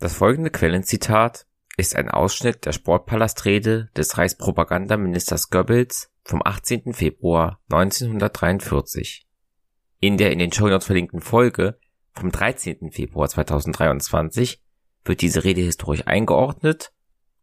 [0.00, 1.46] Das folgende Quellenzitat
[1.76, 6.94] ist ein Ausschnitt der Sportpalastrede des Reichspropagandaministers Goebbels vom 18.
[6.94, 9.26] Februar 1943.
[10.00, 11.78] In der in den Shownotes verlinkten Folge
[12.14, 12.90] vom 13.
[12.92, 14.62] Februar 2023
[15.04, 16.94] wird diese Rede historisch eingeordnet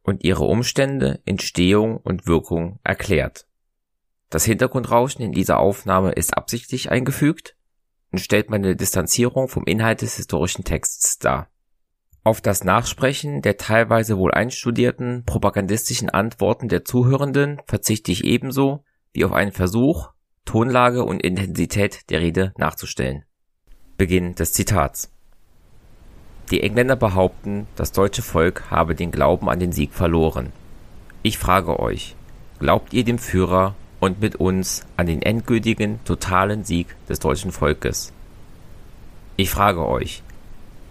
[0.02, 3.46] und ihre Umstände, Entstehung und Wirkung erklärt.
[4.32, 7.56] Das Hintergrundrauschen in dieser Aufnahme ist absichtlich eingefügt
[8.12, 11.52] und stellt meine Distanzierung vom Inhalt des historischen Texts dar.
[12.28, 19.24] Auf das Nachsprechen der teilweise wohl einstudierten propagandistischen Antworten der Zuhörenden verzichte ich ebenso wie
[19.24, 20.10] auf einen Versuch,
[20.44, 23.24] Tonlage und Intensität der Rede nachzustellen.
[23.96, 25.10] Beginn des Zitats.
[26.52, 30.52] Die Engländer behaupten, das deutsche Volk habe den Glauben an den Sieg verloren.
[31.24, 32.18] Ich frage euch,
[32.60, 38.12] glaubt ihr dem Führer und mit uns an den endgültigen, totalen Sieg des deutschen Volkes?
[39.38, 40.24] Ich frage euch,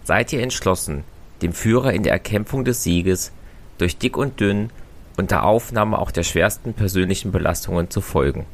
[0.03, 1.03] seid ihr entschlossen,
[1.41, 3.31] dem Führer in der Erkämpfung des Sieges
[3.77, 4.69] durch dick und dünn
[5.17, 8.45] unter Aufnahme auch der schwersten persönlichen Belastungen zu folgen.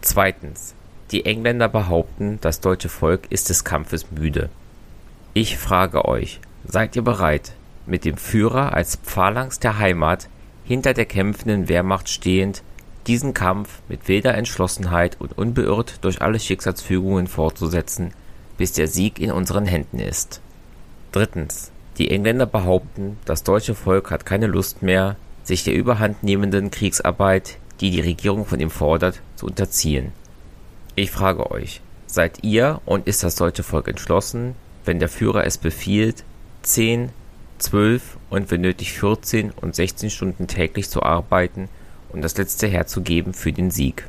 [0.00, 0.74] Zweitens.
[1.10, 4.48] Die Engländer behaupten, das deutsche Volk ist des Kampfes müde.
[5.34, 7.52] Ich frage euch, seid ihr bereit,
[7.84, 10.28] mit dem Führer als Phalanx der Heimat
[10.64, 12.62] hinter der kämpfenden Wehrmacht stehend,
[13.06, 18.14] diesen Kampf mit wilder Entschlossenheit und unbeirrt durch alle Schicksalsfügungen fortzusetzen,
[18.56, 20.40] bis der Sieg in unseren Händen ist.
[21.10, 21.72] Drittens.
[21.98, 27.90] Die Engländer behaupten, das deutsche Volk hat keine Lust mehr, sich der überhandnehmenden Kriegsarbeit, die
[27.90, 30.12] die Regierung von ihm fordert, zu unterziehen.
[30.94, 34.54] Ich frage euch, seid ihr und ist das deutsche Volk entschlossen,
[34.84, 36.24] wenn der Führer es befiehlt,
[36.62, 37.10] 10,
[37.58, 41.68] 12 und wenn nötig 14 und 16 Stunden täglich zu arbeiten
[42.10, 44.08] und das letzte herzugeben für den Sieg?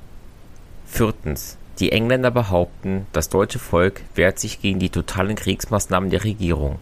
[0.85, 1.57] Viertens.
[1.79, 6.79] Die Engländer behaupten, das deutsche Volk wehrt sich gegen die totalen Kriegsmaßnahmen der Regierung.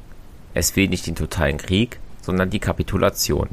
[0.54, 3.50] Es will nicht den totalen Krieg, sondern die Kapitulation.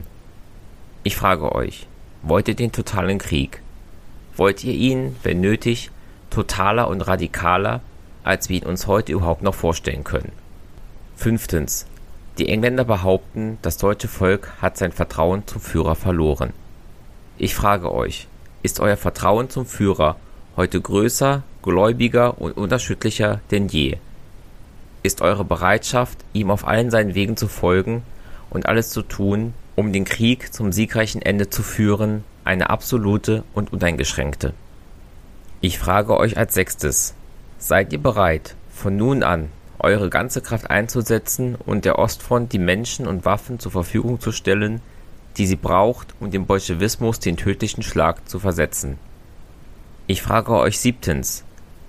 [1.05, 1.87] Ich frage euch,
[2.23, 3.63] wollt ihr den totalen Krieg?
[4.37, 5.91] Wollt ihr ihn, wenn nötig,
[6.31, 7.81] totaler und radikaler,
[8.25, 10.33] als wir ihn uns heute überhaupt noch vorstellen können?
[11.17, 11.87] Fünftens.
[12.39, 16.53] Die Engländer behaupten, das deutsche Volk hat sein Vertrauen zum Führer verloren.
[17.37, 18.29] Ich frage euch,
[18.63, 20.17] ist euer Vertrauen zum Führer
[20.57, 23.99] heute größer, gläubiger und unerschütterlicher denn je?
[25.09, 28.03] Ist eure Bereitschaft, ihm auf allen seinen Wegen zu folgen
[28.51, 33.73] und alles zu tun, um den Krieg zum siegreichen Ende zu führen, eine absolute und
[33.73, 34.53] uneingeschränkte.
[35.63, 37.15] Ich frage euch als sechstes,
[37.57, 39.49] seid ihr bereit, von nun an
[39.79, 44.83] eure ganze Kraft einzusetzen und der Ostfront die Menschen und Waffen zur Verfügung zu stellen,
[45.39, 48.99] die sie braucht, um dem Bolschewismus den tödlichen Schlag zu versetzen.
[50.07, 51.45] Ich frage euch siebtens,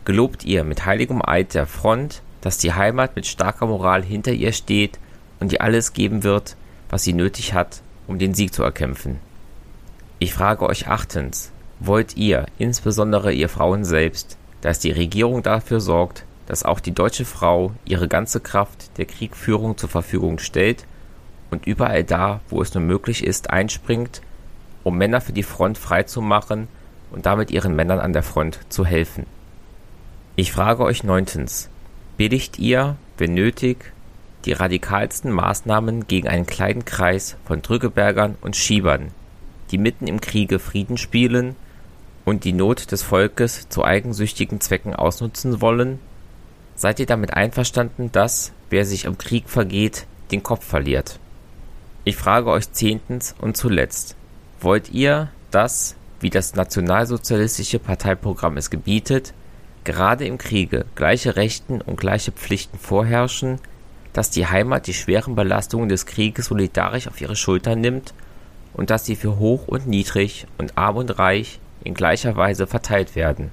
[0.06, 4.52] gelobt ihr mit heiligem Eid der Front, dass die Heimat mit starker Moral hinter ihr
[4.52, 5.00] steht
[5.40, 6.56] und ihr alles geben wird,
[6.90, 9.20] was sie nötig hat, um den Sieg zu erkämpfen.
[10.20, 16.26] Ich frage euch achtens, wollt ihr, insbesondere ihr Frauen selbst, dass die Regierung dafür sorgt,
[16.46, 20.86] dass auch die deutsche Frau ihre ganze Kraft der Kriegführung zur Verfügung stellt
[21.52, 24.22] und überall da, wo es nur möglich ist, einspringt,
[24.84, 26.68] um Männer für die Front freizumachen
[27.12, 29.26] und damit ihren Männern an der Front zu helfen.
[30.36, 31.70] Ich frage euch neuntens,
[32.20, 33.94] billigt ihr, wenn nötig,
[34.44, 39.12] die radikalsten Maßnahmen gegen einen kleinen Kreis von Drückebergern und Schiebern,
[39.72, 41.56] die mitten im Kriege Frieden spielen
[42.26, 46.00] und die Not des Volkes zu eigensüchtigen Zwecken ausnutzen wollen?
[46.76, 51.20] Seid ihr damit einverstanden, dass, wer sich im Krieg vergeht, den Kopf verliert?
[52.04, 54.18] Ich frage euch zehntens und zuletzt,
[54.60, 59.34] wollt ihr, dass, wie das nationalsozialistische Parteiprogramm es gebietet,
[59.84, 63.60] gerade im Kriege gleiche Rechten und gleiche Pflichten vorherrschen,
[64.14, 68.14] dass die Heimat die schweren Belastungen des Krieges solidarisch auf ihre Schultern nimmt
[68.74, 73.16] und dass sie für hoch und niedrig und arm und reich in gleicher Weise verteilt
[73.16, 73.52] werden.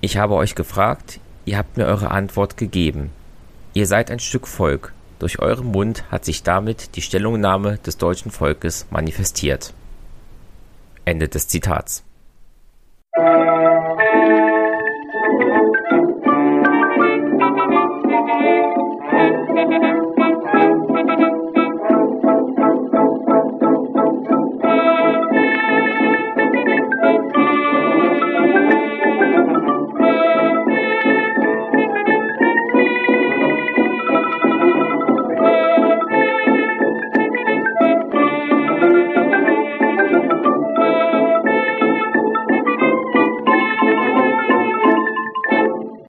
[0.00, 3.10] Ich habe euch gefragt, ihr habt mir eure Antwort gegeben.
[3.74, 4.92] Ihr seid ein Stück Volk,
[5.22, 9.72] durch euren Mund hat sich damit die Stellungnahme des deutschen Volkes manifestiert.
[11.04, 12.02] Ende des Zitats.